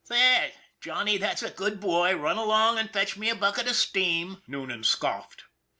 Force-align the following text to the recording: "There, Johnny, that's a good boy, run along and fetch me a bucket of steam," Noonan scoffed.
"There, 0.09 0.51
Johnny, 0.79 1.19
that's 1.19 1.43
a 1.43 1.51
good 1.51 1.79
boy, 1.79 2.15
run 2.15 2.35
along 2.37 2.79
and 2.79 2.91
fetch 2.91 3.17
me 3.17 3.29
a 3.29 3.35
bucket 3.35 3.67
of 3.67 3.75
steam," 3.75 4.41
Noonan 4.47 4.83
scoffed. 4.83 5.43